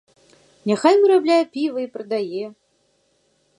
[0.71, 2.45] Няхай вырабляе піва і прадае!